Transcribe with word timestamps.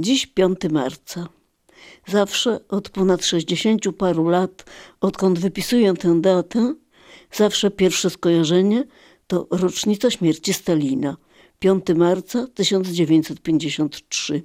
Dziś 0.00 0.26
5 0.26 0.58
marca. 0.70 1.28
Zawsze 2.06 2.60
od 2.68 2.90
ponad 2.90 3.24
60 3.24 3.82
paru 3.98 4.28
lat, 4.28 4.64
odkąd 5.00 5.38
wypisuję 5.38 5.94
tę 5.94 6.20
datę, 6.20 6.74
zawsze 7.32 7.70
pierwsze 7.70 8.10
skojarzenie 8.10 8.84
to 9.26 9.46
rocznica 9.50 10.10
śmierci 10.10 10.52
Stalina, 10.52 11.16
5 11.58 11.84
marca 11.96 12.46
1953. 12.54 14.42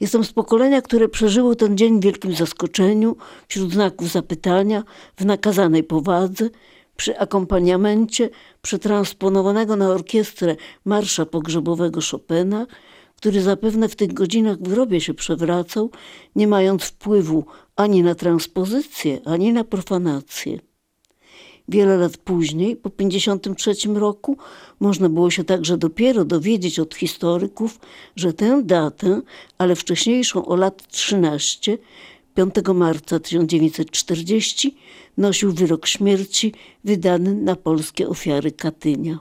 Jestem 0.00 0.24
z 0.24 0.32
pokolenia, 0.32 0.82
które 0.82 1.08
przeżyło 1.08 1.54
ten 1.54 1.76
dzień 1.76 2.00
w 2.00 2.04
wielkim 2.04 2.34
zaskoczeniu, 2.34 3.16
wśród 3.48 3.72
znaków 3.72 4.08
zapytania, 4.08 4.84
w 5.16 5.24
nakazanej 5.24 5.84
powadze, 5.84 6.50
przy 6.96 7.18
akompaniamencie 7.18 8.30
przetransponowanego 8.62 9.76
na 9.76 9.88
orkiestrę 9.88 10.56
marsza 10.84 11.26
pogrzebowego 11.26 12.00
Chopina, 12.10 12.66
który 13.18 13.42
zapewne 13.42 13.88
w 13.88 13.96
tych 13.96 14.12
godzinach 14.12 14.58
w 14.58 14.62
grobie 14.62 15.00
się 15.00 15.14
przewracał, 15.14 15.90
nie 16.36 16.48
mając 16.48 16.84
wpływu 16.84 17.44
ani 17.76 18.02
na 18.02 18.14
transpozycję, 18.14 19.20
ani 19.24 19.52
na 19.52 19.64
profanację. 19.64 20.58
Wiele 21.68 21.96
lat 21.96 22.16
później, 22.16 22.76
po 22.76 22.90
1953 22.90 23.94
roku, 23.94 24.36
można 24.80 25.08
było 25.08 25.30
się 25.30 25.44
także 25.44 25.78
dopiero 25.78 26.24
dowiedzieć 26.24 26.78
od 26.78 26.94
historyków, 26.94 27.80
że 28.16 28.32
tę 28.32 28.62
datę, 28.64 29.22
ale 29.58 29.76
wcześniejszą 29.76 30.46
o 30.46 30.56
lat 30.56 30.88
13, 30.88 31.78
5 32.34 32.54
marca 32.74 33.20
1940, 33.20 34.76
nosił 35.16 35.52
wyrok 35.52 35.86
śmierci 35.86 36.52
wydany 36.84 37.34
na 37.34 37.56
polskie 37.56 38.08
ofiary 38.08 38.52
Katynia. 38.52 39.18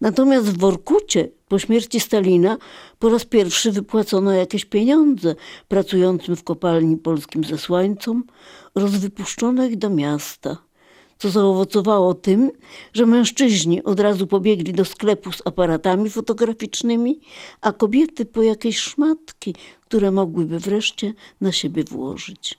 Natomiast 0.00 0.46
w 0.46 0.58
Workucie 0.58 1.37
po 1.48 1.58
śmierci 1.58 2.00
Stalina 2.00 2.56
po 2.98 3.08
raz 3.08 3.24
pierwszy 3.24 3.72
wypłacono 3.72 4.32
jakieś 4.32 4.64
pieniądze 4.64 5.34
pracującym 5.68 6.36
w 6.36 6.44
kopalni 6.44 6.96
polskim 6.96 7.44
zesłańcom 7.44 8.24
oraz 8.74 8.96
wypuszczono 8.96 9.64
ich 9.64 9.78
do 9.78 9.90
miasta– 9.90 10.56
co 11.18 11.30
zaowocowało 11.30 12.14
tym, 12.14 12.50
że 12.92 13.06
mężczyźni 13.06 13.84
od 13.84 14.00
razu 14.00 14.26
pobiegli 14.26 14.72
do 14.72 14.84
sklepu 14.84 15.32
z 15.32 15.42
aparatami 15.44 16.10
fotograficznymi, 16.10 17.20
a 17.60 17.72
kobiety 17.72 18.24
po 18.24 18.42
jakieś 18.42 18.78
szmatki, 18.78 19.54
które 19.80 20.10
mogłyby 20.10 20.58
wreszcie 20.58 21.14
na 21.40 21.52
siebie 21.52 21.84
włożyć. 21.84 22.58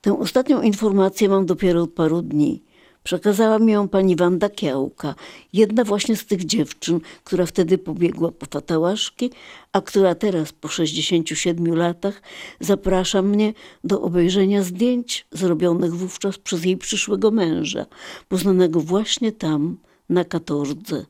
Tę 0.00 0.18
ostatnią 0.18 0.62
informację 0.62 1.28
mam 1.28 1.46
dopiero 1.46 1.82
od 1.82 1.92
paru 1.92 2.22
dni. 2.22 2.62
Przekazała 3.06 3.58
mi 3.58 3.72
ją 3.72 3.88
pani 3.88 4.16
Wanda 4.16 4.48
Kiałka, 4.48 5.14
jedna 5.52 5.84
właśnie 5.84 6.16
z 6.16 6.26
tych 6.26 6.44
dziewczyn, 6.44 7.00
która 7.24 7.46
wtedy 7.46 7.78
pobiegła 7.78 8.30
po 8.32 8.46
fatałaszki, 8.46 9.30
a 9.72 9.80
która 9.80 10.14
teraz 10.14 10.52
po 10.52 10.68
67 10.68 11.74
latach 11.74 12.22
zaprasza 12.60 13.22
mnie 13.22 13.54
do 13.84 14.02
obejrzenia 14.02 14.62
zdjęć 14.62 15.26
zrobionych 15.32 15.94
wówczas 15.94 16.38
przez 16.38 16.64
jej 16.64 16.76
przyszłego 16.76 17.30
męża, 17.30 17.86
poznanego 18.28 18.80
właśnie 18.80 19.32
tam, 19.32 19.76
na 20.08 20.24
katordze. 20.24 21.06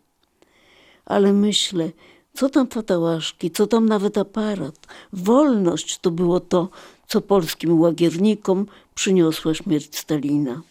Ale 1.05 1.33
myślę, 1.33 1.91
co 2.35 2.49
tam 2.49 2.67
fatałaszki, 2.67 3.51
co 3.51 3.67
tam 3.67 3.87
nawet 3.87 4.19
aparat. 4.19 4.87
Wolność 5.13 5.99
to 5.99 6.11
było 6.11 6.41
to, 6.41 6.69
co 7.09 7.21
polskim 7.21 7.81
łagiernikom 7.81 8.67
przyniosła 8.95 9.55
śmierć 9.55 9.99
Stalina. 9.99 10.63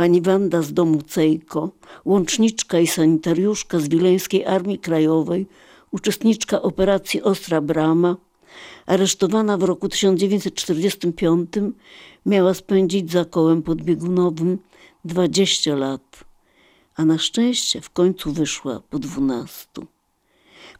Pani 0.00 0.22
Wanda 0.22 0.62
z 0.62 0.72
domu 0.72 1.02
Cejko, 1.02 1.70
łączniczka 2.04 2.78
i 2.80 2.86
sanitariuszka 2.86 3.78
z 3.78 3.88
Wileńskiej 3.88 4.44
Armii 4.44 4.78
Krajowej, 4.78 5.46
uczestniczka 5.90 6.62
operacji 6.62 7.22
Ostra 7.22 7.60
Brama, 7.60 8.16
aresztowana 8.86 9.56
w 9.56 9.62
roku 9.62 9.88
1945, 9.88 11.50
miała 12.26 12.54
spędzić 12.54 13.12
za 13.12 13.24
kołem 13.24 13.62
podbiegunowym 13.62 14.58
20 15.04 15.74
lat, 15.74 16.24
a 16.96 17.04
na 17.04 17.18
szczęście 17.18 17.80
w 17.80 17.90
końcu 17.90 18.32
wyszła 18.32 18.80
po 18.90 18.98
12. 18.98 19.68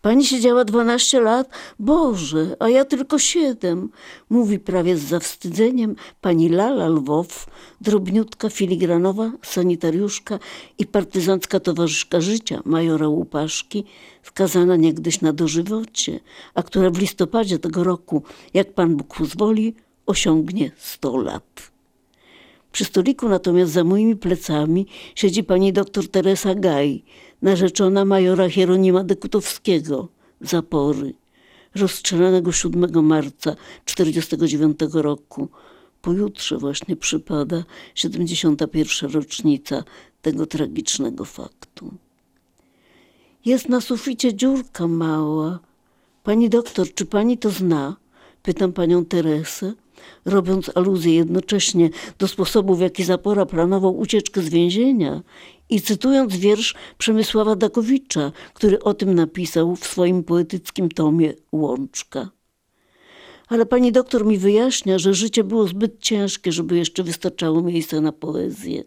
Pani 0.02 0.26
siedziała 0.26 0.64
dwanaście 0.64 1.20
lat? 1.20 1.48
Boże, 1.78 2.56
a 2.58 2.68
ja 2.68 2.84
tylko 2.84 3.18
siedem. 3.18 3.90
Mówi 4.30 4.58
prawie 4.58 4.96
z 4.96 5.02
zawstydzeniem 5.02 5.96
pani 6.20 6.48
Lala 6.48 6.88
Lwow, 6.88 7.46
drobniutka 7.80 8.50
filigranowa 8.50 9.32
sanitariuszka 9.42 10.38
i 10.78 10.86
partyzancka 10.86 11.60
towarzyszka 11.60 12.20
życia 12.20 12.60
majora 12.64 13.08
Łupaszki, 13.08 13.84
skazana 14.22 14.76
niegdyś 14.76 15.20
na 15.20 15.32
dożywocie, 15.32 16.20
a 16.54 16.62
która 16.62 16.90
w 16.90 16.98
listopadzie 16.98 17.58
tego 17.58 17.84
roku, 17.84 18.22
jak 18.54 18.74
Pan 18.74 18.96
Bóg 18.96 19.16
pozwoli, 19.16 19.74
osiągnie 20.06 20.72
sto 20.76 21.16
lat. 21.16 21.70
Przy 22.72 22.84
stoliku 22.84 23.28
natomiast 23.28 23.72
za 23.72 23.84
moimi 23.84 24.16
plecami 24.16 24.86
siedzi 25.14 25.44
pani 25.44 25.72
doktor 25.72 26.08
Teresa 26.08 26.54
Gaj, 26.54 27.02
narzeczona 27.42 28.04
majora 28.04 28.48
Hieronima 28.48 29.04
Dekutowskiego, 29.04 30.08
zapory, 30.40 31.14
rozstrzelanego 31.74 32.52
7 32.52 33.04
marca 33.04 33.56
1949 33.84 34.78
roku. 34.92 35.48
Pojutrze 36.02 36.58
właśnie 36.58 36.96
przypada 36.96 37.64
71. 37.94 39.10
rocznica 39.10 39.84
tego 40.22 40.46
tragicznego 40.46 41.24
faktu. 41.24 41.94
Jest 43.44 43.68
na 43.68 43.80
suficie 43.80 44.34
dziurka 44.34 44.88
mała. 44.88 45.58
Pani 46.22 46.48
doktor, 46.48 46.94
czy 46.94 47.06
pani 47.06 47.38
to 47.38 47.50
zna? 47.50 47.96
Pytam 48.42 48.72
panią 48.72 49.04
Teresę 49.04 49.72
robiąc 50.24 50.70
aluzję 50.74 51.14
jednocześnie 51.14 51.90
do 52.18 52.28
sposobu, 52.28 52.74
w 52.74 52.80
jaki 52.80 53.04
Zapora 53.04 53.46
planował 53.46 53.98
ucieczkę 53.98 54.42
z 54.42 54.48
więzienia 54.48 55.22
i 55.68 55.80
cytując 55.80 56.36
wiersz 56.36 56.74
Przemysława 56.98 57.56
Dakowicza, 57.56 58.32
który 58.54 58.82
o 58.82 58.94
tym 58.94 59.14
napisał 59.14 59.76
w 59.76 59.86
swoim 59.86 60.24
poetyckim 60.24 60.88
tomie 60.88 61.34
Łączka. 61.52 62.30
Ale 63.48 63.66
pani 63.66 63.92
doktor 63.92 64.26
mi 64.26 64.38
wyjaśnia, 64.38 64.98
że 64.98 65.14
życie 65.14 65.44
było 65.44 65.66
zbyt 65.66 66.00
ciężkie, 66.00 66.52
żeby 66.52 66.76
jeszcze 66.76 67.02
wystarczało 67.02 67.62
miejsca 67.62 68.00
na 68.00 68.12
poezję. 68.12 68.84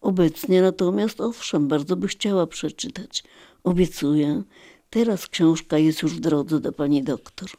Obecnie 0.00 0.62
natomiast, 0.62 1.20
owszem, 1.20 1.68
bardzo 1.68 1.96
by 1.96 2.08
chciała 2.08 2.46
przeczytać. 2.46 3.24
Obiecuję. 3.64 4.42
Teraz 4.90 5.26
książka 5.26 5.78
jest 5.78 6.02
już 6.02 6.14
w 6.14 6.20
drodze 6.20 6.60
do 6.60 6.72
pani 6.72 7.02
doktor. 7.02 7.50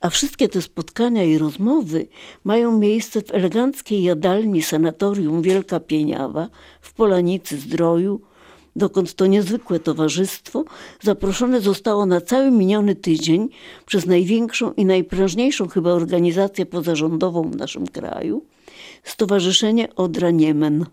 A 0.00 0.10
wszystkie 0.10 0.48
te 0.48 0.62
spotkania 0.62 1.24
i 1.24 1.38
rozmowy 1.38 2.06
mają 2.44 2.78
miejsce 2.78 3.22
w 3.22 3.34
eleganckiej 3.34 4.02
jadalni 4.02 4.62
sanatorium 4.62 5.42
Wielka 5.42 5.80
Pieniawa 5.80 6.48
w 6.80 6.92
Polanicy 6.92 7.58
Zdroju, 7.58 8.20
dokąd 8.76 9.14
to 9.14 9.26
niezwykłe 9.26 9.80
towarzystwo 9.80 10.64
zaproszone 11.02 11.60
zostało 11.60 12.06
na 12.06 12.20
cały 12.20 12.50
miniony 12.50 12.94
tydzień 12.94 13.48
przez 13.86 14.06
największą 14.06 14.72
i 14.72 14.84
najprężniejszą 14.84 15.68
chyba 15.68 15.90
organizację 15.90 16.66
pozarządową 16.66 17.50
w 17.50 17.56
naszym 17.56 17.86
kraju, 17.86 18.44
Stowarzyszenie 19.04 19.94
Odra 19.94 20.30
Niemen. 20.30 20.86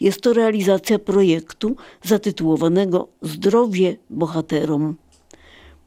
Jest 0.00 0.20
to 0.20 0.32
realizacja 0.32 0.98
projektu 0.98 1.76
zatytułowanego 2.02 3.08
Zdrowie 3.22 3.96
bohaterom. 4.10 4.96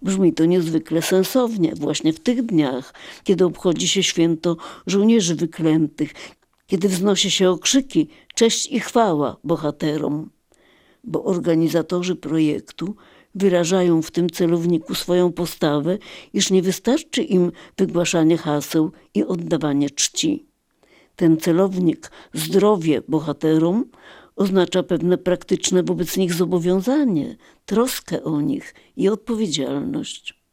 Brzmi 0.05 0.33
to 0.33 0.45
niezwykle 0.45 1.01
sensownie, 1.01 1.73
właśnie 1.75 2.13
w 2.13 2.19
tych 2.19 2.45
dniach, 2.45 2.93
kiedy 3.23 3.45
obchodzi 3.45 3.87
się 3.87 4.03
święto 4.03 4.57
żołnierzy 4.87 5.35
wyklętych, 5.35 6.13
kiedy 6.67 6.89
wznosi 6.89 7.31
się 7.31 7.49
okrzyki 7.49 8.07
cześć 8.35 8.71
i 8.71 8.79
chwała 8.79 9.37
bohaterom. 9.43 10.29
Bo 11.03 11.23
organizatorzy 11.23 12.15
projektu 12.15 12.95
wyrażają 13.35 14.01
w 14.01 14.11
tym 14.11 14.29
celowniku 14.29 14.95
swoją 14.95 15.31
postawę, 15.31 15.97
iż 16.33 16.51
nie 16.51 16.61
wystarczy 16.61 17.23
im 17.23 17.51
wygłaszanie 17.77 18.37
haseł 18.37 18.91
i 19.13 19.23
oddawanie 19.23 19.89
czci. 19.89 20.45
Ten 21.15 21.37
celownik 21.37 22.11
zdrowie 22.33 23.01
bohaterom 23.07 23.85
oznacza 24.35 24.83
pewne 24.83 25.17
praktyczne 25.17 25.83
wobec 25.83 26.17
nich 26.17 26.33
zobowiązanie, 26.33 27.35
troskę 27.65 28.23
o 28.23 28.41
nich 28.41 28.73
i 28.95 29.09
odpowiedzialność. 29.09 30.45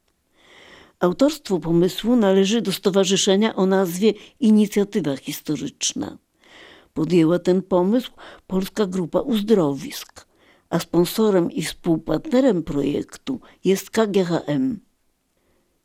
Autorstwo 1.01 1.59
pomysłu 1.59 2.17
należy 2.17 2.63
do 2.63 2.73
stowarzyszenia 2.73 3.57
o 3.57 3.67
nazwie 3.67 4.13
Inicjatywa 4.41 5.17
Historyczna. 5.17 6.19
Podjęła 6.95 7.39
ten 7.39 7.63
pomysł 7.63 8.11
Polska 8.47 8.87
Grupa 8.87 9.21
Uzdrowisk, 9.21 10.27
a 10.71 10.79
sponsorem 10.79 11.51
i 11.51 11.63
współpartnerem 11.63 12.63
projektu 12.63 13.41
jest 13.65 13.91
KGHM. 13.91 14.81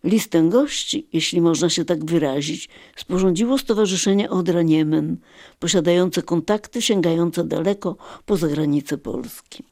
Listę 0.08 0.50
gości, 0.50 1.08
jeśli 1.14 1.42
można 1.42 1.70
się 1.70 1.86
tak 1.86 2.06
wyrazić, 2.06 2.70
sporządziło 2.96 3.58
Stowarzyszenie 3.58 4.30
Odra 4.30 4.62
Niemen, 4.62 5.18
posiadające 5.60 6.22
kontakty 6.22 6.82
sięgające 6.82 7.44
daleko 7.44 7.98
poza 8.26 8.48
granice 8.48 8.98
Polski. 8.98 9.64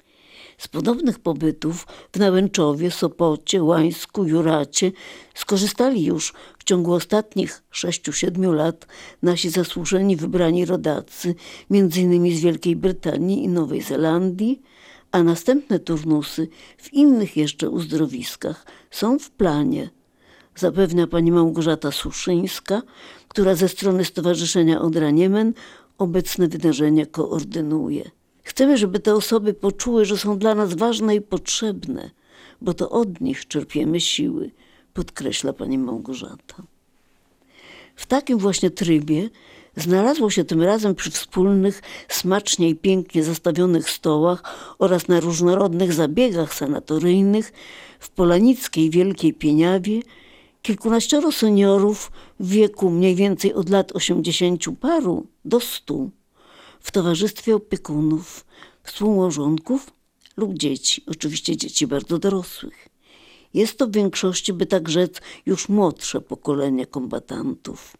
Z 0.58 0.68
podobnych 0.68 1.20
pobytów 1.20 1.88
w 2.12 2.20
Nałęczowie, 2.20 2.92
Sopocie, 2.92 3.64
Łańsku, 3.64 4.26
Juracie 4.26 4.92
skorzystali 5.36 6.06
już 6.06 6.34
w 6.60 6.64
ciągu 6.64 6.94
ostatnich 6.94 7.64
6-7 7.74 8.54
lat 8.54 8.88
nasi 9.22 9.50
zasłużeni 9.50 10.16
wybrani 10.16 10.66
rodacy, 10.66 11.36
m.in. 11.72 12.38
z 12.38 12.40
Wielkiej 12.40 12.76
Brytanii 12.76 13.44
i 13.44 13.48
Nowej 13.48 13.82
Zelandii, 13.82 14.62
a 15.12 15.24
następne 15.24 15.80
turnusy 15.80 16.48
w 16.78 16.94
innych 16.94 17.38
jeszcze 17.38 17.70
uzdrowiskach 17.70 18.66
są 18.92 19.20
w 19.20 19.32
planie. 19.32 19.90
Zapewnia 20.56 21.08
pani 21.08 21.32
Małgorzata 21.32 21.92
Suszyńska, 21.92 22.82
która 23.28 23.56
ze 23.56 23.70
strony 23.70 24.06
Stowarzyszenia 24.06 24.82
Odra 24.82 25.12
Niemen 25.12 25.54
obecne 25.98 26.48
wydarzenia 26.48 27.06
koordynuje. 27.06 28.12
Chcemy, 28.44 28.78
żeby 28.78 29.00
te 29.00 29.14
osoby 29.14 29.54
poczuły, 29.54 30.06
że 30.06 30.18
są 30.18 30.38
dla 30.38 30.56
nas 30.56 30.74
ważne 30.74 31.16
i 31.16 31.22
potrzebne, 31.22 32.10
bo 32.62 32.74
to 32.74 32.90
od 32.90 33.22
nich 33.22 33.48
czerpiemy 33.48 34.02
siły, 34.02 34.52
podkreśla 34.94 35.54
pani 35.54 35.78
Małgorzata. 35.78 36.64
W 37.96 38.06
takim 38.06 38.38
właśnie 38.38 38.70
trybie 38.70 39.30
znalazło 39.78 40.30
się 40.30 40.44
tym 40.44 40.62
razem 40.62 40.96
przy 40.96 41.12
wspólnych, 41.12 41.82
smacznie 42.08 42.70
i 42.70 42.76
pięknie 42.76 43.24
zastawionych 43.24 43.90
stołach 43.90 44.44
oraz 44.80 45.08
na 45.08 45.20
różnorodnych 45.20 45.94
zabiegach 45.94 46.54
sanatoryjnych 46.54 47.54
w 48.00 48.10
Polanickiej 48.10 48.90
Wielkiej 48.90 49.34
Pieniawie 49.34 50.02
kilkunaścioro 50.66 51.32
seniorów 51.32 52.12
w 52.40 52.50
wieku 52.50 52.90
mniej 52.90 53.16
więcej 53.16 53.54
od 53.54 53.70
lat 53.70 53.96
osiemdziesięciu 53.96 54.74
paru 54.74 55.28
do 55.46 55.60
stu 55.60 56.12
w 56.80 56.92
towarzystwie 56.92 57.56
opiekunów, 57.56 58.46
współmałżonków 58.84 59.94
lub 60.38 60.54
dzieci, 60.54 61.04
oczywiście 61.08 61.58
dzieci 61.58 61.88
bardzo 61.88 62.20
dorosłych. 62.20 62.88
Jest 63.54 63.78
to 63.78 63.88
w 63.88 63.92
większości, 63.92 64.54
by 64.54 64.66
tak 64.66 64.90
rzec, 64.90 65.22
już 65.46 65.70
młodsze 65.70 66.22
pokolenie 66.22 66.86
kombatantów. 66.86 67.98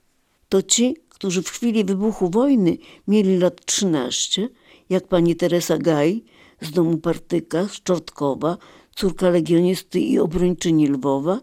To 0.50 0.62
ci, 0.62 0.96
którzy 1.10 1.42
w 1.42 1.50
chwili 1.50 1.84
wybuchu 1.84 2.30
wojny 2.30 2.78
mieli 3.08 3.38
lat 3.38 3.66
13, 3.66 4.50
jak 4.90 5.08
pani 5.08 5.36
Teresa 5.36 5.78
Gaj 5.78 6.24
z 6.62 6.72
domu 6.72 6.98
Partyka, 6.98 7.68
z 7.68 7.84
Czortkowa, 7.84 8.58
córka 8.96 9.30
legionisty 9.30 10.00
i 10.00 10.20
obrończyni 10.20 10.88
Lwowa, 10.88 11.40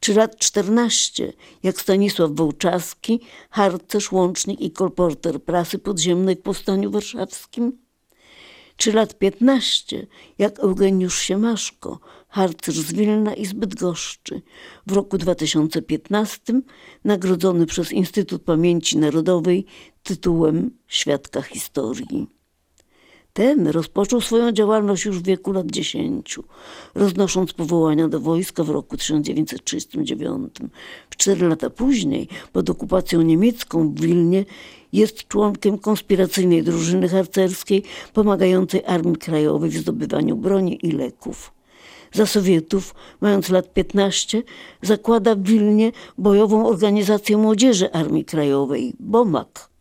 czy 0.00 0.14
lat 0.14 0.38
14, 0.38 1.32
jak 1.62 1.80
Stanisław 1.80 2.30
Wołczaski, 2.30 3.20
harcerz, 3.50 4.12
łącznik 4.12 4.60
i 4.60 4.70
kolporter 4.70 5.42
prasy 5.42 5.78
podziemnej 5.78 6.36
w 6.36 6.42
Powstaniu 6.42 6.90
Warszawskim? 6.90 7.78
Czy 8.76 8.92
lat 8.92 9.18
15, 9.18 10.06
jak 10.38 10.58
Eugeniusz 10.58 11.18
Siemaszko, 11.18 12.00
harcerz 12.28 12.74
z 12.74 12.92
Wilna 12.92 13.34
i 13.34 13.46
z 13.46 13.52
Bydgoszczy, 13.52 14.42
w 14.86 14.92
roku 14.92 15.18
2015 15.18 16.60
nagrodzony 17.04 17.66
przez 17.66 17.92
Instytut 17.92 18.42
Pamięci 18.42 18.98
Narodowej 18.98 19.66
tytułem 20.02 20.70
Świadka 20.86 21.42
Historii. 21.42 22.35
Ten 23.36 23.66
rozpoczął 23.68 24.20
swoją 24.20 24.52
działalność 24.52 25.04
już 25.04 25.18
w 25.18 25.22
wieku 25.22 25.52
lat 25.52 25.66
10, 25.66 26.38
roznosząc 26.94 27.52
powołania 27.52 28.08
do 28.08 28.20
wojska 28.20 28.64
w 28.64 28.70
roku 28.70 28.96
1939. 28.96 30.54
W 31.10 31.16
cztery 31.16 31.48
lata 31.48 31.70
później, 31.70 32.28
pod 32.52 32.70
okupacją 32.70 33.22
niemiecką 33.22 33.88
w 33.88 34.00
Wilnie, 34.00 34.44
jest 34.92 35.28
członkiem 35.28 35.78
konspiracyjnej 35.78 36.62
drużyny 36.62 37.08
harcerskiej 37.08 37.82
pomagającej 38.12 38.82
Armii 38.86 39.16
Krajowej 39.16 39.70
w 39.70 39.76
zdobywaniu 39.76 40.36
broni 40.36 40.86
i 40.86 40.90
leków. 40.90 41.52
Za 42.12 42.26
Sowietów, 42.26 42.94
mając 43.20 43.48
lat 43.48 43.72
15, 43.74 44.42
zakłada 44.82 45.34
w 45.34 45.42
Wilnie 45.42 45.92
bojową 46.18 46.66
organizację 46.66 47.36
młodzieży 47.36 47.92
Armii 47.92 48.24
Krajowej, 48.24 48.94
BOMAK 49.00 49.75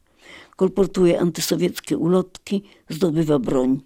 kolportuje 0.56 1.19
antysowieckie 1.19 1.98
ulotki, 1.98 2.63
zdobywa 2.90 3.40
broń. 3.40 3.81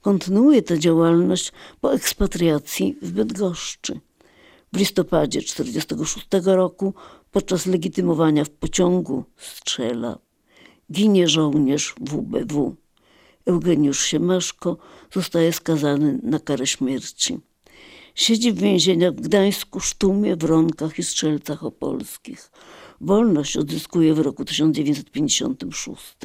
Kontynuuje 0.00 0.62
tę 0.62 0.78
działalność 0.78 1.52
po 1.80 1.94
ekspatriacji 1.94 2.96
w 3.02 3.12
Bydgoszczy. 3.12 4.00
W 4.72 4.76
listopadzie 4.76 5.40
1946 5.40 6.46
roku 6.46 6.94
podczas 7.30 7.66
legitymowania 7.66 8.44
w 8.44 8.50
pociągu 8.50 9.24
strzela. 9.36 10.18
Ginie 10.92 11.28
żołnierz 11.28 11.94
WBW. 12.00 12.76
Eugeniusz 13.46 14.04
Siemaszko 14.04 14.76
zostaje 15.12 15.52
skazany 15.52 16.18
na 16.22 16.38
karę 16.38 16.66
śmierci. 16.66 17.38
Siedzi 18.14 18.52
w 18.52 18.58
więzieniach 18.58 19.14
w 19.14 19.20
Gdańsku, 19.20 19.80
Sztumie, 19.80 20.36
Wronkach 20.36 20.98
i 20.98 21.02
Strzelcach 21.02 21.64
Opolskich. 21.64 22.50
Wolność 23.00 23.56
odzyskuje 23.56 24.14
w 24.14 24.18
roku 24.18 24.44
1956. 24.44 26.16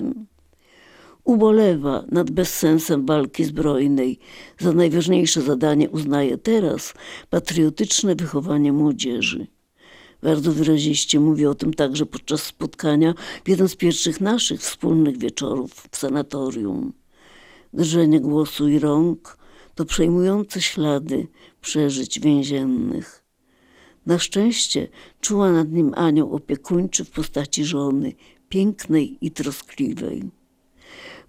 Ubolewa 1.24 2.04
nad 2.12 2.32
bezsensem 2.32 3.06
walki 3.06 3.46
zbrojnej. 3.46 4.20
Za 4.60 4.72
najważniejsze 4.72 5.42
zadanie 5.42 5.90
uznaje 5.90 6.38
teraz 6.38 6.94
patriotyczne 7.30 8.16
wychowanie 8.16 8.74
młodzieży. 8.74 9.48
Bardzo 10.24 10.52
wyraziście 10.52 11.20
mówi 11.20 11.46
o 11.46 11.56
tym 11.56 11.74
także 11.74 12.06
podczas 12.06 12.44
spotkania 12.44 13.14
w 13.44 13.50
jeden 13.50 13.70
z 13.70 13.76
pierwszych 13.76 14.22
naszych 14.22 14.62
wspólnych 14.62 15.18
wieczorów 15.18 15.88
w 15.92 15.98
sanatorium. 15.98 16.94
Drżenie 17.74 18.20
głosu 18.20 18.68
i 18.68 18.80
rąk 18.80 19.38
to 19.76 19.86
przejmujące 19.86 20.62
ślady 20.62 21.28
przeżyć 21.62 22.20
więziennych. 22.20 23.25
Na 24.06 24.20
szczęście 24.20 24.88
czuła 25.22 25.52
nad 25.52 25.72
nim 25.72 25.94
anioł 25.96 26.36
opiekuńczy 26.36 27.06
w 27.06 27.12
postaci 27.12 27.66
żony, 27.66 28.14
pięknej 28.50 29.18
i 29.22 29.32
troskliwej. 29.32 30.24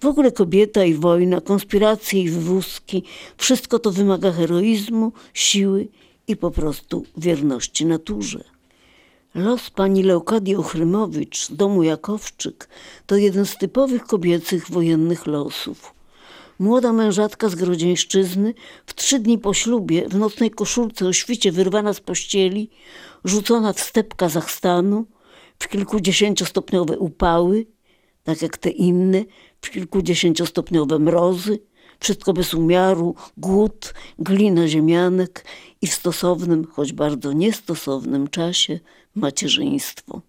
W 0.00 0.06
ogóle 0.06 0.32
kobieta 0.32 0.84
i 0.84 0.94
wojna, 0.94 1.40
konspiracje 1.40 2.22
i 2.22 2.30
wywózki, 2.30 3.02
wszystko 3.36 3.78
to 3.78 3.90
wymaga 3.92 4.32
heroizmu, 4.32 5.12
siły 5.34 5.88
i 6.28 6.36
po 6.36 6.50
prostu 6.50 7.04
wierności 7.16 7.86
naturze. 7.86 8.44
Los 9.34 9.70
pani 9.70 10.02
Leokadii 10.02 10.56
Ochrymowicz 10.56 11.46
z 11.46 11.56
domu 11.56 11.82
Jakowczyk 11.82 12.68
to 13.06 13.16
jeden 13.16 13.46
z 13.46 13.56
typowych 13.56 14.04
kobiecych 14.04 14.70
wojennych 14.70 15.26
losów. 15.26 15.95
Młoda 16.58 16.92
mężatka 16.92 17.48
z 17.48 17.54
Grodzieńszczyzny 17.54 18.54
w 18.86 18.94
trzy 18.94 19.18
dni 19.18 19.38
po 19.38 19.54
ślubie 19.54 20.08
w 20.08 20.14
nocnej 20.14 20.50
koszulce 20.50 21.06
o 21.06 21.12
świcie 21.12 21.52
wyrwana 21.52 21.92
z 21.92 22.00
pościeli, 22.00 22.70
rzucona 23.24 23.72
w 23.72 23.80
step 23.80 24.14
Kazachstanu, 24.14 25.06
w 25.58 25.68
kilkudziesięciostopniowe 25.68 26.98
upały, 26.98 27.66
tak 28.24 28.42
jak 28.42 28.58
te 28.58 28.70
inne, 28.70 29.24
w 29.60 29.70
kilkudziesięciostopniowe 29.70 30.98
mrozy, 30.98 31.58
wszystko 32.00 32.32
bez 32.32 32.54
umiaru, 32.54 33.14
głód, 33.36 33.94
glina 34.18 34.68
ziemianek 34.68 35.44
i 35.82 35.86
w 35.86 35.94
stosownym, 35.94 36.66
choć 36.72 36.92
bardzo 36.92 37.32
niestosownym 37.32 38.28
czasie 38.28 38.80
macierzyństwo. 39.14 40.22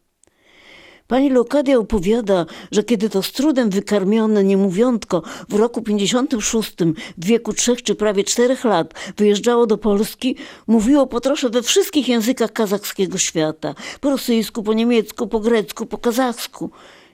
Pani 1.07 1.29
Lokadia 1.29 1.77
opowiada, 1.77 2.45
że 2.71 2.83
kiedy 2.83 3.09
to 3.09 3.23
z 3.23 3.31
trudem 3.31 3.69
wykarmione 3.69 4.43
niemówiątko 4.43 5.21
w 5.49 5.53
roku 5.53 5.81
56 5.81 6.71
w 7.17 7.25
wieku 7.25 7.53
trzech 7.53 7.83
czy 7.83 7.95
prawie 7.95 8.23
czterech 8.23 8.63
lat 8.63 8.93
wyjeżdżało 9.17 9.67
do 9.67 9.77
Polski, 9.77 10.35
mówiło 10.67 11.07
po 11.07 11.21
trosze 11.21 11.49
we 11.49 11.61
wszystkich 11.61 12.07
językach 12.07 12.53
kazachskiego 12.53 13.17
świata. 13.17 13.75
Po 14.01 14.09
rosyjsku, 14.09 14.63
po 14.63 14.73
niemiecku, 14.73 15.27
po 15.27 15.39
grecku, 15.39 15.85
po 15.85 15.97
kazachsku. 15.97 16.69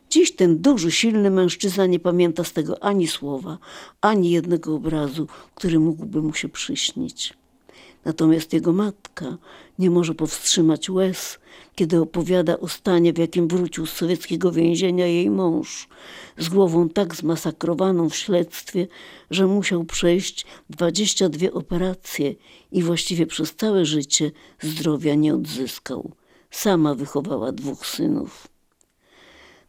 Dziś 0.10 0.36
ten 0.36 0.62
duży, 0.62 0.92
silny 0.92 1.32
mężczyzna 1.32 1.86
nie 1.86 2.00
pamięta 2.00 2.44
z 2.44 2.54
tego 2.54 2.84
ani 2.84 3.08
słowa, 3.08 3.58
ani 4.02 4.32
jednego 4.32 4.76
obrazu, 4.76 5.28
który 5.56 5.80
mógłby 5.80 6.22
mu 6.22 6.34
się 6.34 6.50
przyśnić. 6.50 7.34
Natomiast 8.06 8.54
jego 8.54 8.74
matka 8.74 9.38
nie 9.80 9.90
może 9.90 10.14
powstrzymać 10.14 10.90
łez, 10.90 11.40
kiedy 11.76 12.02
opowiada 12.02 12.60
o 12.60 12.68
stanie, 12.68 13.14
w 13.14 13.18
jakim 13.18 13.48
wrócił 13.48 13.86
z 13.86 13.94
sowieckiego 13.94 14.52
więzienia 14.52 15.08
jej 15.08 15.30
mąż, 15.30 15.88
z 16.38 16.50
głową 16.50 16.90
tak 16.90 17.16
zmasakrowaną 17.16 18.10
w 18.10 18.16
śledztwie, 18.16 18.88
że 19.32 19.48
musiał 19.48 19.84
przejść 19.84 20.46
22 20.70 21.52
operacje 21.52 22.36
i 22.72 22.84
właściwie 22.84 23.28
przez 23.28 23.56
całe 23.56 23.86
życie 23.86 24.32
zdrowia 24.62 25.16
nie 25.16 25.36
odzyskał. 25.36 26.12
Sama 26.52 26.96
wychowała 26.96 27.52
dwóch 27.52 27.86
synów. 27.88 28.48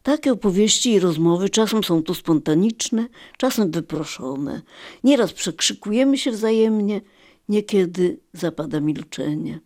Takie 0.03 0.33
opowieści 0.33 0.93
i 0.93 1.00
rozmowy 1.00 1.49
czasem 1.49 1.85
są 1.85 2.03
tu 2.03 2.14
spontaniczne, 2.14 3.07
czasem 3.37 3.71
wyproszone. 3.71 4.62
Nieraz 5.05 5.33
przekrzykujemy 5.33 6.19
się 6.19 6.31
wzajemnie, 6.31 7.00
niekiedy 7.49 8.21
zapada 8.33 8.81
milczenie. 8.81 9.61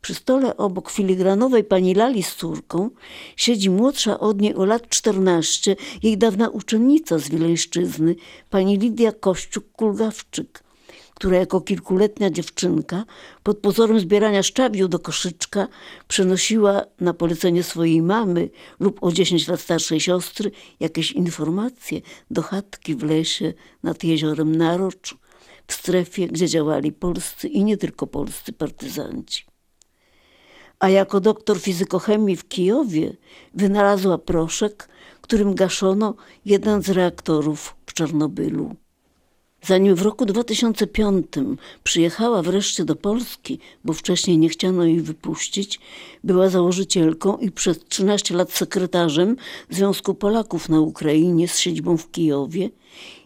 Przy 0.00 0.14
stole 0.14 0.56
obok 0.56 0.90
filigranowej 0.90 1.64
pani 1.64 1.94
Lali 1.94 2.22
z 2.22 2.34
córką 2.34 2.90
siedzi 3.36 3.70
młodsza 3.70 4.20
od 4.20 4.40
niej 4.40 4.54
o 4.54 4.64
lat 4.64 4.88
14, 4.88 5.76
jej 6.02 6.18
dawna 6.18 6.48
uczennica 6.48 7.18
z 7.18 7.28
Wileńszczyzny, 7.28 8.16
pani 8.50 8.78
Lidia 8.78 9.12
Kościuk-Kulgawczyk, 9.12 10.62
która 11.14 11.38
jako 11.38 11.60
kilkuletnia 11.60 12.30
dziewczynka 12.30 13.04
pod 13.42 13.58
pozorem 13.58 14.00
zbierania 14.00 14.42
szczabiu 14.42 14.88
do 14.88 14.98
koszyczka 14.98 15.68
przenosiła 16.08 16.84
na 17.00 17.14
polecenie 17.14 17.62
swojej 17.62 18.02
mamy 18.02 18.50
lub 18.80 19.02
o 19.02 19.12
10 19.12 19.48
lat 19.48 19.60
starszej 19.60 20.00
siostry 20.00 20.50
jakieś 20.80 21.12
informacje 21.12 22.00
do 22.30 22.42
chatki 22.42 22.94
w 22.94 23.02
lesie 23.02 23.52
nad 23.82 24.04
jeziorem 24.04 24.56
Narocz, 24.56 25.16
w 25.68 25.72
strefie, 25.72 26.28
gdzie 26.28 26.48
działali 26.48 26.92
polscy 26.92 27.48
i 27.48 27.64
nie 27.64 27.76
tylko 27.76 28.06
polscy 28.06 28.52
partyzanci. 28.52 29.44
A 30.78 30.88
jako 30.88 31.20
doktor 31.20 31.60
fizykochemii 31.60 32.36
w 32.36 32.48
Kijowie 32.48 33.16
wynalazła 33.54 34.18
proszek, 34.18 34.88
którym 35.20 35.54
gaszono 35.54 36.14
jeden 36.44 36.82
z 36.82 36.88
reaktorów 36.88 37.76
w 37.86 37.92
Czarnobylu. 37.92 38.76
Zanim 39.62 39.94
w 39.94 40.02
roku 40.02 40.26
2005 40.26 41.26
przyjechała 41.84 42.42
wreszcie 42.42 42.84
do 42.84 42.96
Polski, 42.96 43.58
bo 43.84 43.92
wcześniej 43.92 44.38
nie 44.38 44.48
chciano 44.48 44.84
jej 44.84 45.00
wypuścić, 45.00 45.80
była 46.24 46.48
założycielką 46.48 47.36
i 47.36 47.50
przez 47.50 47.78
13 47.88 48.34
lat 48.34 48.52
sekretarzem 48.52 49.36
Związku 49.70 50.14
Polaków 50.14 50.68
na 50.68 50.80
Ukrainie 50.80 51.48
z 51.48 51.58
siedzibą 51.58 51.96
w 51.96 52.10
Kijowie 52.10 52.70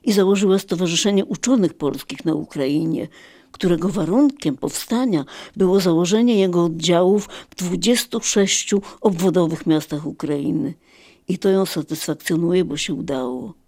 i 0.04 0.12
założyła 0.12 0.58
Stowarzyszenie 0.58 1.24
Uczonych 1.24 1.74
Polskich 1.74 2.24
na 2.24 2.34
Ukrainie, 2.34 3.08
którego 3.52 3.88
warunkiem 3.88 4.56
powstania 4.56 5.24
było 5.56 5.80
założenie 5.80 6.38
jego 6.38 6.64
oddziałów 6.64 7.28
w 7.50 7.54
26 7.54 8.74
obwodowych 9.00 9.66
miastach 9.66 10.06
Ukrainy. 10.06 10.74
I 11.28 11.38
to 11.38 11.48
ją 11.48 11.66
satysfakcjonuje, 11.66 12.64
bo 12.64 12.76
się 12.76 12.94
udało 12.94 13.61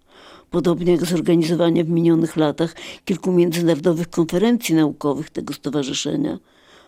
podobnie 0.55 0.93
jak 0.93 1.05
zorganizowanie 1.05 1.85
w 1.85 1.89
minionych 1.89 2.37
latach 2.37 2.75
kilku 3.05 3.33
międzynarodowych 3.33 4.11
konferencji 4.11 4.75
naukowych 4.75 5.31
tego 5.31 5.55
stowarzyszenia 5.55 6.39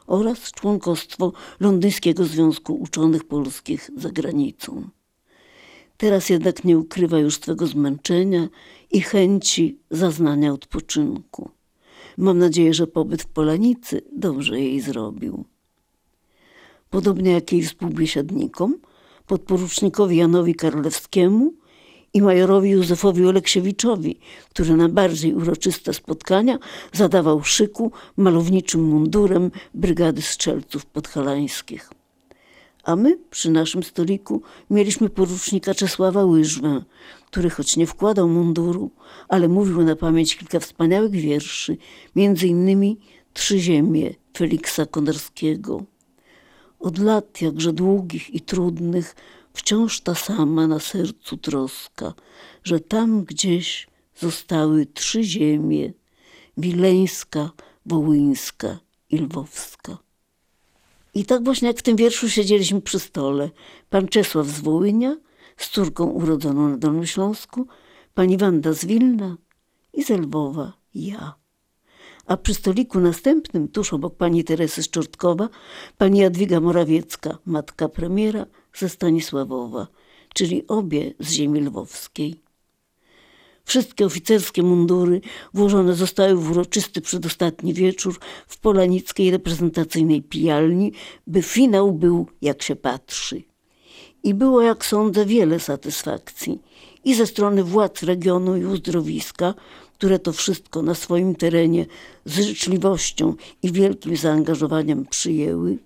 oraz 0.07 0.53
członkostwo 0.53 1.33
Londyńskiego 1.61 2.25
Związku 2.25 2.75
Uczonych 2.75 3.25
Polskich 3.25 3.91
za 3.97 4.11
granicą. 4.11 4.89
Teraz 5.97 6.29
jednak 6.29 6.65
nie 6.65 6.79
ukrywa 6.79 7.19
już 7.19 7.35
swego 7.35 7.67
zmęczenia 7.67 8.49
i 8.91 9.01
chęci 9.01 9.79
zaznania 9.91 10.53
odpoczynku. 10.53 11.51
Mam 12.19 12.39
nadzieję, 12.39 12.75
że 12.75 12.87
pobyt 12.87 13.23
w 13.23 13.27
Polanicy 13.27 14.03
dobrze 14.13 14.61
jej 14.61 14.81
zrobił. 14.81 15.45
Podobnie 16.91 17.31
jak 17.31 17.53
jej 17.53 17.63
współbiesiadnikom, 17.63 18.77
podporucznikowi 19.27 20.17
Janowi 20.17 20.55
Karolewskiemu 20.55 21.53
i 22.17 22.23
majorowi 22.23 22.71
Józefowi 22.71 23.27
Oleksiewiczowi, 23.27 24.19
który 24.51 24.77
na 24.77 24.89
bardziej 24.89 25.35
uroczyste 25.35 25.95
spotkania 25.95 26.59
zadawał 26.93 27.45
szyku 27.45 27.93
malowniczym 28.17 28.83
mundurem 28.83 29.51
Brygady 29.75 30.23
Strzelców 30.23 30.87
Podhalańskich. 30.87 31.91
A 32.85 32.97
my 32.97 33.19
przy 33.31 33.51
naszym 33.51 33.83
stoliku 33.83 34.43
mieliśmy 34.71 35.09
porucznika 35.09 35.75
Czesława 35.75 36.25
Łyżwę, 36.25 36.83
który 37.27 37.51
choć 37.51 37.77
nie 37.77 37.87
wkładał 37.87 38.29
munduru, 38.29 38.91
ale 39.29 39.49
mówił 39.49 39.83
na 39.83 39.97
pamięć 39.97 40.37
kilka 40.37 40.61
wspaniałych 40.61 41.13
wierszy, 41.13 41.77
między 42.15 42.47
innymi 42.47 42.99
Trzy 43.33 43.59
ziemie 43.59 44.15
Feliksa 44.37 44.87
Konarskiego. 44.87 45.83
Od 46.81 46.99
lat 46.99 47.43
jakże 47.43 47.73
długich 47.73 48.35
i 48.35 48.41
trudnych 48.41 49.15
wciąż 49.57 50.01
ta 50.01 50.15
sama 50.15 50.67
na 50.67 50.81
sercu 50.81 51.37
troska, 51.37 52.15
że 52.65 52.81
tam 52.81 53.25
gdzieś 53.25 53.87
zostały 54.17 54.87
trzy 54.87 55.25
ziemie 55.25 55.93
wileńska, 56.57 57.51
wołyńska 57.87 58.79
i 59.11 59.19
lwowska. 59.19 59.99
I 61.15 61.25
tak 61.25 61.45
właśnie 61.45 61.69
jak 61.69 61.79
w 61.79 61.83
tym 61.83 61.97
wierszu 61.97 62.31
siedzieliśmy 62.31 62.81
przy 62.81 62.99
stole. 62.99 63.51
Pan 63.91 64.09
Czesław 64.09 64.47
z 64.47 64.61
Wołynia, 64.61 65.17
z 65.57 65.71
córką 65.71 66.05
urodzoną 66.05 66.69
na 66.69 66.77
Dolnym 66.77 67.07
Śląsku, 67.07 67.67
pani 68.15 68.39
Wanda 68.39 68.73
z 68.73 68.85
Wilna 68.85 69.37
i 69.93 70.05
z 70.05 70.11
Lwowa 70.11 70.73
ja. 70.95 71.35
A 72.27 72.37
przy 72.37 72.55
stoliku 72.55 73.01
następnym, 73.01 73.69
tuż 73.69 73.93
obok 73.93 74.17
pani 74.17 74.45
Teresy 74.45 74.83
Szczortkowa, 74.83 75.49
pani 75.99 76.19
Jadwiga 76.19 76.61
Morawiecka, 76.61 77.39
matka 77.47 77.89
premiera, 77.89 78.47
ze 78.79 78.89
Stanisławowa, 78.89 79.87
czyli 80.35 80.67
obie 80.67 81.15
z 81.19 81.31
ziemi 81.31 81.61
lwowskiej. 81.61 82.47
Wszystkie 83.65 84.07
oficerskie 84.07 84.63
mundury 84.63 85.21
włożone 85.55 85.95
zostały 85.95 86.37
w 86.37 86.51
uroczysty 86.51 87.01
przedostatni 87.01 87.75
wieczór 87.75 88.19
w 88.47 88.59
polanickiej 88.59 89.31
reprezentacyjnej 89.31 90.23
pijalni, 90.23 90.93
by 91.27 91.43
finał 91.43 91.93
był 91.93 92.27
jak 92.43 92.63
się 92.63 92.77
patrzy. 92.77 93.43
I 94.23 94.35
było, 94.35 94.63
jak 94.63 94.85
sądzę, 94.85 95.27
wiele 95.27 95.61
satysfakcji 95.61 96.63
i 97.05 97.15
ze 97.15 97.27
strony 97.27 97.65
władz 97.65 98.03
regionu 98.03 98.57
i 98.57 98.65
uzdrowiska, 98.65 99.55
które 99.95 100.19
to 100.19 100.33
wszystko 100.33 100.83
na 100.83 100.95
swoim 100.95 101.35
terenie 101.35 101.87
z 102.25 102.41
życzliwością 102.41 103.35
i 103.63 103.73
wielkim 103.73 104.17
zaangażowaniem 104.17 105.07
przyjęły, 105.07 105.79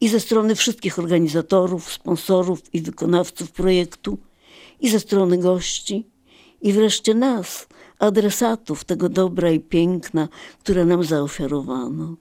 i 0.00 0.08
ze 0.08 0.20
strony 0.20 0.54
wszystkich 0.54 0.98
organizatorów, 0.98 1.92
sponsorów 1.92 2.74
i 2.74 2.82
wykonawców 2.82 3.52
projektu, 3.52 4.18
i 4.80 4.90
ze 4.90 5.00
strony 5.00 5.38
gości, 5.38 6.06
i 6.62 6.72
wreszcie 6.72 7.14
nas, 7.14 7.66
adresatów 7.98 8.84
tego 8.84 9.08
dobra 9.08 9.50
i 9.50 9.60
piękna, 9.60 10.28
które 10.58 10.84
nam 10.84 11.04
zaofiarowano. 11.04 12.16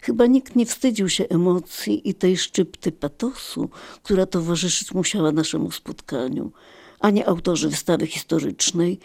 Chyba 0.00 0.26
nikt 0.26 0.56
nie 0.56 0.66
wstydził 0.66 1.08
się 1.08 1.24
emocji 1.28 2.08
i 2.08 2.14
tej 2.14 2.36
szczypty 2.36 2.92
patosu, 2.92 3.68
która 4.02 4.26
towarzyszyć 4.26 4.94
musiała 4.94 5.32
naszemu 5.32 5.70
spotkaniu, 5.70 6.52
ani 7.00 7.24
autorzy 7.24 7.68
wystawy 7.68 8.06
historycznej, 8.06 8.98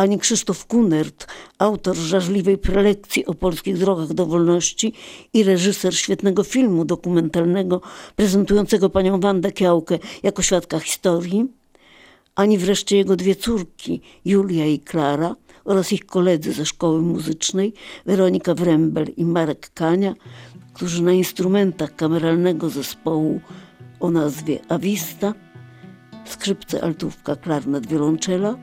ani 0.00 0.18
Krzysztof 0.18 0.66
Kunert, 0.66 1.26
autor 1.58 1.96
żarzliwej 1.96 2.58
prelekcji 2.58 3.26
o 3.26 3.34
polskich 3.34 3.78
drogach 3.78 4.12
do 4.12 4.26
wolności 4.26 4.92
i 5.32 5.42
reżyser 5.42 5.96
świetnego 5.96 6.44
filmu 6.44 6.84
dokumentalnego 6.84 7.80
prezentującego 8.16 8.90
panią 8.90 9.20
Wandę 9.20 9.52
Kiałkę 9.52 9.98
jako 10.22 10.42
świadka 10.42 10.78
historii, 10.78 11.46
ani 12.34 12.58
wreszcie 12.58 12.96
jego 12.96 13.16
dwie 13.16 13.36
córki, 13.36 14.00
Julia 14.24 14.66
i 14.66 14.78
Klara, 14.78 15.36
oraz 15.64 15.92
ich 15.92 16.06
koledzy 16.06 16.52
ze 16.52 16.66
szkoły 16.66 17.02
muzycznej, 17.02 17.72
Weronika 18.06 18.54
Wrembel 18.54 19.06
i 19.16 19.24
Marek 19.24 19.70
Kania, 19.74 20.14
którzy 20.74 21.02
na 21.02 21.12
instrumentach 21.12 21.96
kameralnego 21.96 22.70
zespołu 22.70 23.40
o 24.00 24.10
nazwie 24.10 24.58
Avista, 24.68 25.34
skrzypce, 26.24 26.84
altówka, 26.84 27.36
klarnet, 27.36 27.86
wiolonczela, 27.86 28.56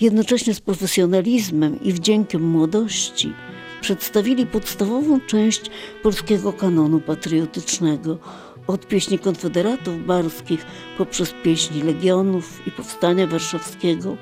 jednocześnie 0.00 0.54
z 0.54 0.60
profesjonalizmem 0.60 1.82
i 1.82 1.92
wdziękiem 1.92 2.42
młodości 2.42 3.32
przedstawili 3.80 4.46
podstawową 4.46 5.20
część 5.20 5.70
polskiego 6.02 6.52
kanonu 6.52 7.00
patriotycznego, 7.00 8.18
od 8.66 8.86
pieśni 8.86 9.18
konfederatów 9.18 10.06
barskich 10.06 10.66
poprzez 10.98 11.34
pieśni 11.42 11.82
legionów 11.82 12.66
i 12.66 12.70
powstania 12.70 13.26
warszawskiego, 13.26 14.16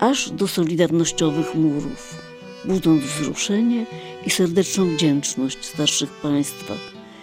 aż 0.00 0.30
do 0.30 0.48
solidarnościowych 0.48 1.54
murów, 1.54 2.14
budząc 2.64 3.04
wzruszenie 3.04 3.86
i 4.26 4.30
serdeczną 4.30 4.86
wdzięczność 4.86 5.64
starszych 5.64 6.10
państwa, 6.10 6.74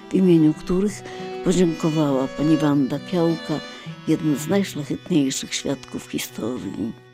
w 0.10 0.14
imieniu 0.14 0.54
których 0.54 1.04
podziękowała 1.44 2.28
pani 2.28 2.58
Wanda 2.58 3.00
Kiałka, 3.00 3.60
jeden 4.08 4.36
z 4.36 4.48
najszlachetniejszych 4.48 5.54
świadków 5.54 6.12
historii. 6.12 7.07